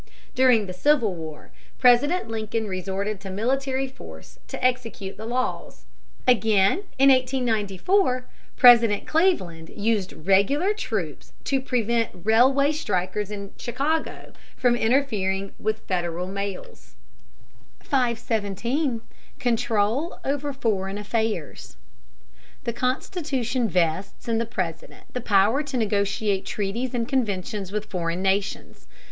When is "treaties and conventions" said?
26.47-27.71